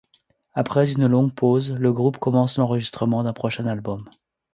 [0.55, 4.09] Après une longue pause, la groupe commence l'enregistrement d'un prochain album.